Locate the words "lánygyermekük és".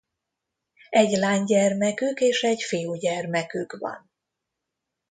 1.11-2.41